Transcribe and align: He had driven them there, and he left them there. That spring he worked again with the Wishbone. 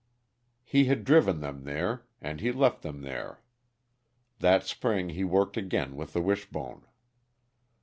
He 0.63 0.85
had 0.85 1.05
driven 1.05 1.41
them 1.41 1.63
there, 1.63 2.07
and 2.19 2.39
he 2.41 2.51
left 2.51 2.81
them 2.81 3.03
there. 3.03 3.43
That 4.39 4.63
spring 4.65 5.09
he 5.09 5.23
worked 5.23 5.57
again 5.57 5.95
with 5.95 6.13
the 6.13 6.21
Wishbone. 6.23 6.87